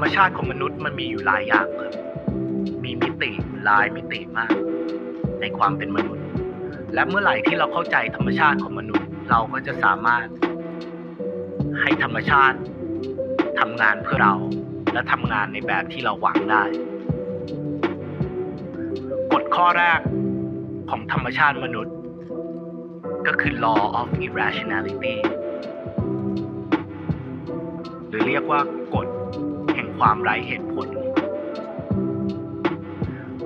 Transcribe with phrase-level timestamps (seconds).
[0.00, 1.92] รมชาติของมนุษย์มันมีอยู่หลายอย่างครับ
[2.84, 3.30] มีมิติ
[3.64, 4.54] หลายมิติมาก
[5.40, 6.26] ในความเป็นมนุษย์
[6.94, 10.26] และเมื่อไหร่ที่เราเข้าใจธรรมชาติของมนุษย์ เราก็จะสามารถ
[11.80, 12.58] ให้ธรรมชาติ
[13.60, 14.34] ทำงานเพื่อเรา
[14.92, 16.64] และทำงานในแบบที่เราหวังได้
[19.32, 20.00] กฎข้อแรก
[20.90, 21.94] ของธรรมชาติมนุษย์
[23.26, 25.16] ก็คือ law of irrationality
[28.08, 28.60] หรือเรียกว่า
[30.00, 30.88] ความไร้เหตุผล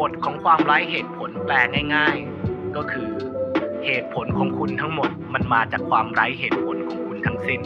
[0.00, 1.54] กฎของความไร้เหตุผลแปล
[1.94, 3.10] ง่าย ๆ ก็คือ
[3.86, 7.60] เหตุผลของคุณทั้งหมดมันมาจากความไร้เหตุผลของคุณทั้งสิ้น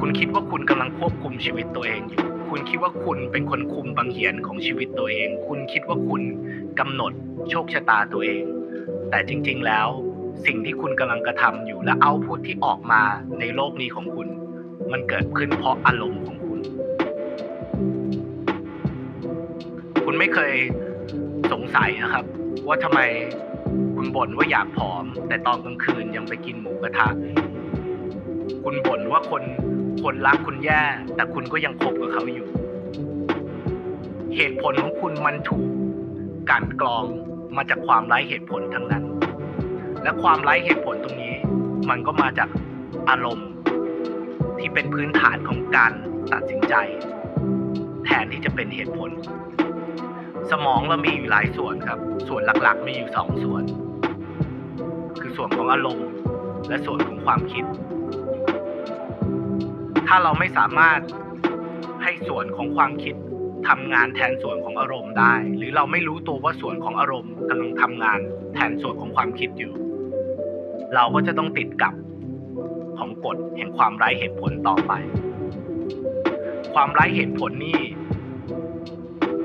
[0.00, 6.22] คุณคิดว่าคุณกำลังควบคุมชีวิตตัวเองอยู่ คุณคิดว่าคุณเป็นคนคุมบางเหียนของชีวิตตัวเอง คุณคิดว่าคุณ
[6.78, 7.12] กำหนด
[7.50, 8.44] โชคชะตาตัวเอง
[9.10, 9.88] แต่จริง ๆ แล้ว
[10.46, 13.02] สิ่งที่คุณกำลังกระทำอยู่และเอาพุทที่ออกมา
[13.38, 14.28] ในโลกนี้ของคุณ
[14.92, 16.60] มันเกิดขึ้นเพราะอารมณ์ของคุณ
[20.04, 20.54] คุณไม่เคย
[21.52, 22.24] สงสัยนะครับ
[22.66, 23.00] ว่าทำไม
[23.96, 27.08] คุณบ่นว่าอยากผอม แต่ตอนกลางคืนยังไปกินหมูกระทะ
[28.64, 29.42] คุณบ่นว่าคน
[30.02, 30.80] คนรักคุณแย่
[31.14, 32.48] แต่คุณก็ยังคบกับเขาอยู่
[34.36, 35.68] เหตุผลของคุณมันถูก
[36.50, 37.04] กลั่นกรอง
[37.56, 39.04] มาจากความไร้เหตุผลทั้งนั้น
[40.02, 41.34] และความไร้เหตุผลตรงนี้
[41.90, 42.48] มันก็มาจาก
[43.10, 43.49] อารมณ์
[44.58, 45.92] ที่เป็นพื้นฐานของการ
[46.32, 46.74] ตัดสินใจ
[48.04, 49.10] แทนที่จะเป็นเหตุผล
[50.50, 53.64] สมองเรามีอยู่หลายส่วนครับ ส่วนหลักๆ มีอยู่สองส่วน
[55.20, 56.08] คือส่วนของอารมณ์
[56.68, 57.64] และส่วนของความคิด
[60.08, 61.00] ถ้าเราไม่สามารถ
[62.02, 63.14] ให้ส่วนของความคิด
[63.68, 68.18] ทำงานแทนส่วนของอารมณ์ได้ หรือเราไม่รู้ตัวว่าส่วนของอารมณ์กำลังทำงาน
[68.54, 69.72] แทนส่วนของความคิดอยู่
[70.94, 71.94] เราก็จะต้องติดกับ
[73.00, 74.92] ของกฎแห่งความไร้เหตุผลต่อไป
[76.74, 77.80] ความไร้เหตุผลนี่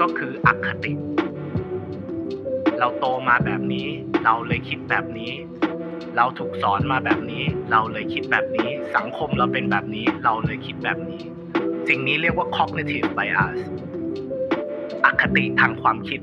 [0.00, 0.92] ก็คืออคติ
[2.78, 3.88] เราโตมาแบบนี้
[4.24, 5.32] เราเลยคิดแบบนี้
[6.16, 11.22] เราถูกสอนมาแบบนี้ เราเลยคิดแบบนี้ สังคมเราเป็นแบบนี้ เราเลยคิดแบบนี้
[11.88, 13.58] สิ่งนี้เรียกว่า cognitive bias
[15.04, 16.20] อคติทางความคิด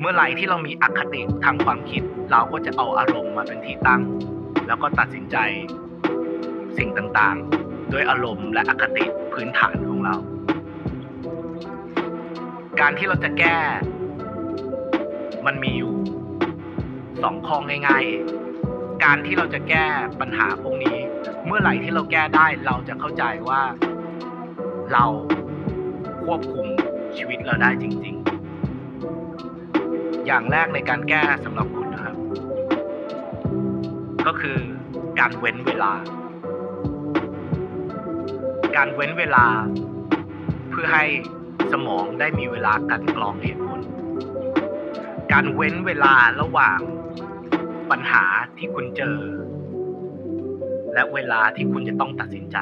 [0.00, 2.02] เมื่อไหร่ที่เรามีอคติทางความคิด
[2.32, 4.02] เราก็จะเอาอารมณ์มาเป็นที่ตั้ง
[4.66, 5.36] แล้วก็ตัดสินใจ
[6.78, 10.16] สิ่งต่างๆ ด้วยอารมณ์และอคติพื้นฐานของเรา
[12.80, 13.56] การที่เราจะแก้
[15.46, 15.94] มันมีอยู่
[17.22, 19.86] สองข้อง่ายๆ การที่เราจะแก้
[20.20, 20.96] ปัญหาพวกนี้
[21.46, 23.62] เมื่อไหร่ที่เราแก้ได้เราจะเข้าใจว่า
[24.92, 25.04] เรา
[26.24, 26.66] ควบคุม
[27.16, 28.16] ชีวิตเราได้จริง
[29.00, 32.16] ๆ อย่างแรกในการแก้สำหรับคุณนะครับ
[34.26, 34.58] ก็คือ
[35.20, 35.92] การเว้นเวลา
[38.76, 39.46] การเว้นเวลา
[40.70, 41.04] เพื่อให้
[41.72, 43.80] สมองได้มีเวลากันกรองเหตุผล
[45.32, 46.78] การเว้นเวลาระหว่าง
[47.90, 48.24] ปัญหา
[48.58, 49.18] ที่คุณเจอ
[50.94, 52.58] และเวลาที่คุณจะต้องตัดสินใจ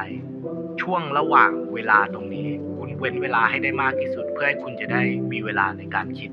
[0.82, 2.48] ช่วงระหว่างเวลาตรงนี้
[2.78, 6.30] คุณเว้นเวลาให้ได้มากที่สุด เพื่อให้คุณจะได้มีเวลาในการคิด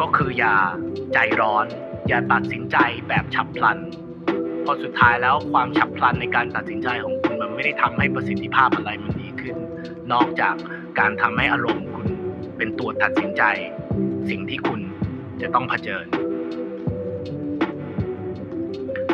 [0.00, 0.56] ก็คืออย่า
[1.12, 1.66] ใจร้อน
[2.08, 2.76] อย่าตัดสินใจ
[3.08, 3.78] แบบฉับพลัน
[4.62, 7.25] เพราะสุดท้ายแล้วความฉับพลันในการตัดสินใจของค
[7.56, 9.56] ไม่ได้ทำให้ประสิทธิภาพอะไรมันดีขึ้น
[10.12, 10.54] นอกจาก
[10.98, 12.08] การทำให้อารมณ์คุณ
[12.56, 13.42] เป็นตัวตัดสินใจ
[14.30, 14.80] สิ่งที่คุณ
[15.42, 16.06] จะต้องเผชิญ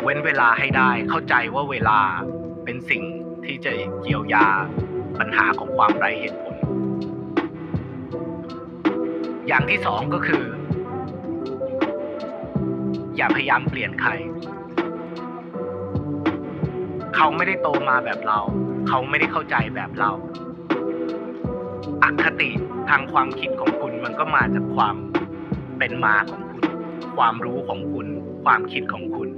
[0.03, 1.99] เว้นเวลาให้ได้เข้าใจว่าเวลา
[2.63, 3.03] เป็นสิ่ง
[3.45, 3.71] ที่จะ
[4.01, 4.47] เยียวยา
[5.19, 6.55] ปัญหาของความไร้เหตุผล
[9.47, 10.43] อย่างที่สองก็คือ
[13.17, 14.11] อย่าพยายามเปลี่ยนใคร
[17.15, 18.39] เขาไม่ได้โตมาแบบเรา
[18.87, 20.11] เขาไม่ได้เข้าใจแบบเรา
[22.03, 22.49] อคติ
[22.89, 24.95] ทางความคิดของคุณมันก็มาจากความ
[25.77, 26.63] เป็นมาของคุณ
[27.17, 28.07] ความรู้ของคุณ
[28.45, 29.29] ความคิดของคุณ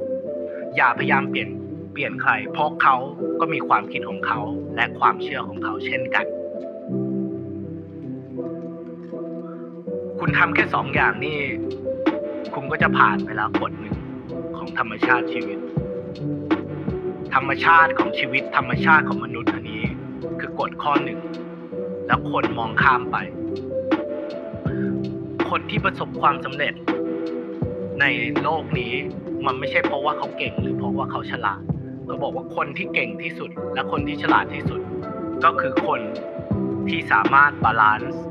[0.75, 1.49] อย่าพยายามเปลี่ยน
[1.93, 2.95] เปลี่ยนใคร เพราะเขา
[3.39, 4.39] ก็มีความคิดของเขา
[4.75, 6.25] และความเชื่อของเขาเช่นกัน
[10.19, 11.39] คุณทำแค่สองอย่างนี่
[12.53, 13.95] คุณก็จะผ่านไปแล้วกฎหนึ่ง
[14.57, 15.59] ของธรรมชาติชีวิต
[17.35, 19.83] ธรรมชาติของชีวิตธรรมชาติของมนุษย์อันนี้
[20.39, 21.19] คือกฎข้อหนึ่ง
[22.07, 23.17] แล้วคนมองข้ามไป
[25.49, 26.73] คนที่ประสบความสำเร็จ
[28.01, 28.05] ใน
[28.41, 28.93] โลกนี้
[29.45, 31.61] มันไม่ใช่เพราะว่าเขาเก่งหรือเพราะว่าเขาฉลาด
[32.05, 34.81] เขาบอกว่าคนที่เก่งที่สุด และคนที่ฉลาดที่สุด
[35.43, 36.01] ก็คือคน
[36.89, 38.23] ที่สามารถ balance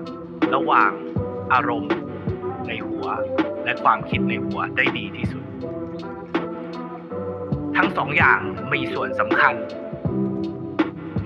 [0.54, 0.90] ระหว่าง
[1.52, 1.94] อารมณ์
[2.68, 3.06] ในหัว
[3.64, 5.43] และความคิดในหัวได้ดีที่สุด
[7.76, 8.40] ทั้งสองอย่าง
[8.72, 9.54] มีส่วนสำคัญ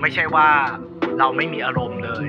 [0.01, 0.47] ไม่ใช่ว่า
[1.19, 2.27] เราไม่มีอารมณ์เลย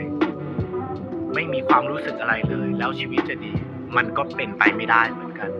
[1.34, 3.52] ไม่มีความรู้สึกอะไรเลย แล้วชีวิตจะดี
[3.96, 5.50] มันก็เป็นไปไม่ได้เหมือนกัน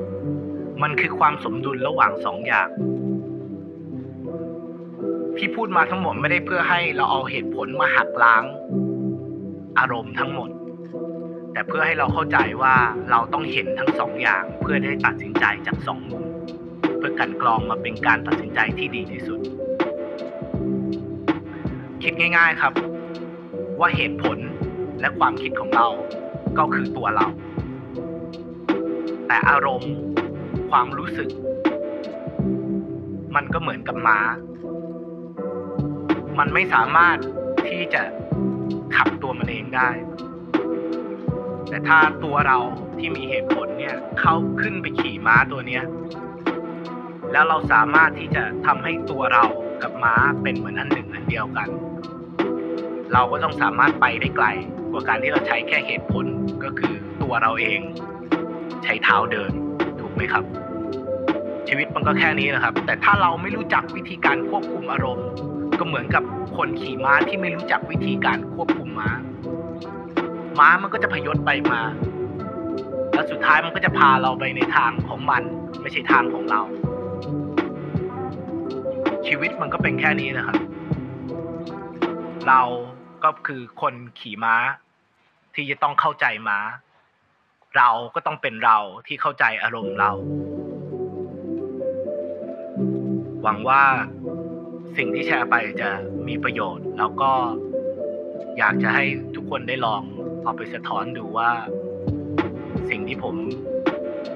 [0.82, 2.68] มันคือความสมดุลระหว่างสองอย่าง
[5.36, 8.44] พี่พูดมาทั้งหมดไม่ได้เพื่อให้เราเอาเหตุผลมาหักล้าง
[9.78, 10.50] อารมณ์ทั้งหมด
[11.52, 12.76] แต่เพื่อให้เราเข้าใจว่า
[13.10, 16.24] เราต้องเห็นทั้งสองอย่างเพื่อได้ตัดสินใจจากสองมุม
[16.98, 19.40] เพื่อกันกรองมาเป็นการตัดสินใจที่ดีที่สุด
[22.02, 22.72] คิดง่ายๆครับ
[23.80, 24.38] ว่าเหตุผล
[25.00, 25.88] และความคิดของเรา
[26.58, 27.26] ก็คือตัวเรา
[29.26, 29.92] แต่อารมณ์
[30.70, 31.28] ความรู้สึก
[33.34, 34.18] มันก็เหมือนกับม้า
[36.38, 37.18] มันไม่สามารถ
[37.68, 38.02] ที่จะ
[38.96, 39.88] ขับตัวมันเองได้
[41.70, 42.58] แต่ถ้าตัวเรา
[42.98, 45.82] ที่มีเหตุผลเนี่ยเข้าขึ้นไปขี่ม้าตัวเนี้ย
[47.32, 49.44] แล้วเราสามารถที่จะทำให้ตัวเรา
[49.82, 51.68] กับม้าเป็นเหมือนอันหนึ่งอันเดียวกัน
[53.12, 54.46] เราก็ต้องสามารถไปได้ไกล
[54.90, 56.26] กว่าการที่เราใช้แค่เหตุผล
[56.64, 57.80] ก็คือตัวเราเอง
[58.84, 59.52] ใช้เท้าเดิน
[60.00, 60.44] ถูกไหมครับ
[61.68, 65.26] ชีวิตมันก็แค่นี้นะครับ แต่ถ้าเราไม่รู้จักวิธีการควบคุมอารมณ์
[65.78, 66.22] ก็เหมือนกับ
[66.56, 69.10] คนขี่ม้าที่ไม่รู้จักวิธีการควบคุมม้า
[70.58, 71.80] ม้ามันก็จะพยศไปมา
[73.12, 75.42] แล้วสุดท้ายมันก็จะพาเราไปในทางของมัน
[75.80, 76.60] ไม่ใช่ทางของเรา
[79.26, 80.58] ชีวิตมันก็เป็นแค่นี้นะครับ
[82.48, 82.60] เรา
[83.24, 84.54] ก็คือคนขี่ม้า
[85.54, 86.58] ที่จะต้องเข้าใจม้า
[87.76, 90.10] เราก็ต้องเป็นเราที่เข้าใจอารมณ์เรา
[93.42, 93.82] หวังว่า
[94.96, 95.90] สิ่งที่แชร์ไปจะ
[96.28, 97.32] มีประโยชน์ แล้วก็
[98.58, 99.04] อยากจะให้
[99.34, 100.02] ทุกคนได้ลอง
[100.44, 101.50] เอาไปสะท้อนดูว่า
[102.90, 103.34] สิ่งที่ผม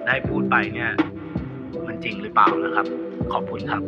[0.06, 0.93] ได้พูดไปเนี่ย
[1.87, 2.87] มันจริงหรือเปล่านะครับ
[3.33, 3.83] ขอบคุณครับ